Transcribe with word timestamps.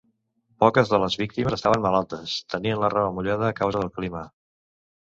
Poques 0.63 0.93
de 0.93 0.99
les 1.03 1.17
víctimes 1.23 1.59
estaven 1.59 1.85
malaltes, 1.85 2.35
tenint 2.57 2.83
la 2.87 2.93
roba 2.97 3.15
mullada 3.21 3.49
a 3.53 3.57
causa 3.63 3.85
del 3.87 3.97
clima. 4.01 4.29